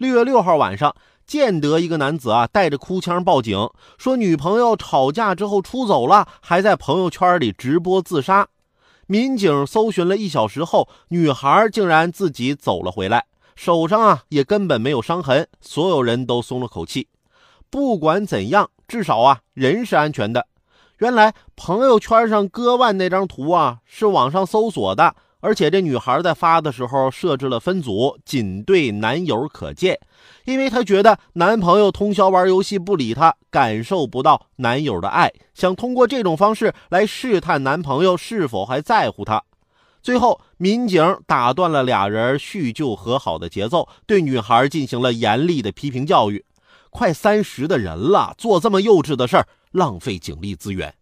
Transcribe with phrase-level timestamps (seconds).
[0.00, 0.96] 六月六号晚上，
[1.26, 3.68] 建德一个男子啊带着哭腔报警，
[3.98, 8.48] 说女朋友吵架之后出走了，还在朋友圈里直播自杀。
[9.06, 17.08] 民警搜寻了一小时后，女孩竟然自己走了回来，手上啊也根本没有伤痕，所有人都松了口气。
[17.68, 20.46] 不管怎样，至少啊人是安全的。
[21.00, 29.98] 原来朋友圈上割腕那张图啊是网上搜索的，而且这女孩在发的时候设置了分组，仅对男友可见，
[30.44, 39.42] 因为她觉得男朋友通宵玩游戏不理她，感受不到男友的爱，想通过这种方式来试探男朋友是否还在乎她。
[40.02, 46.44] 最后，民警打断了俩人叙旧和好的节奏，对女孩进行了严厉的批评教育。
[46.88, 50.94] 快三十的人了，做这么幼稚的事儿，浪费警力资源。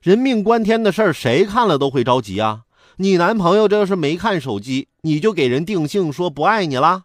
[0.00, 2.62] 人命关天的事儿，谁看了都会着急啊！
[3.02, 7.04] 你男朋友这要是没看手机，你就给人定性说不爱你了？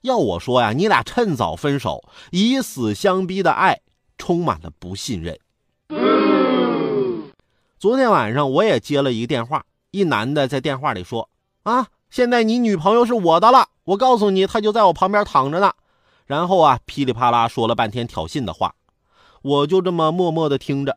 [0.00, 3.82] 要我说呀，你俩趁早分手，以死相逼的爱
[4.16, 5.38] 充满了不信任。
[7.78, 11.28] 昨天晚上我也接了一个电话，一男的在电话里说
[11.64, 15.70] ：“啊，现在你女朋友是我的了，我告诉你，她就在我旁边躺着呢。”
[16.24, 18.74] 然后啊，噼里啪啦说了半天挑衅的话，
[19.42, 20.96] 我就这么默默的听着。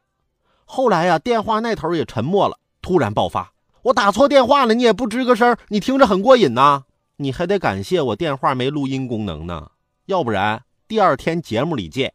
[0.64, 3.52] 后来呀，电话那头也沉默了，突然爆发
[3.84, 6.84] ：“我打错电话了，你也不吱个声，你听着很过瘾呐。
[7.18, 9.72] 你还得感谢我电话没录音功能呢，
[10.06, 12.14] 要不然第二天节目里见。”